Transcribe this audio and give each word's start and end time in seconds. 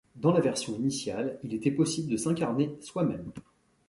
Dans 0.15 0.33
la 0.33 0.41
version 0.41 0.75
initiale, 0.77 1.37
il 1.43 1.53
était 1.53 1.69
possible 1.69 2.09
de 2.11 2.17
s'incarner 2.17 2.75
soi-même. 2.81 3.31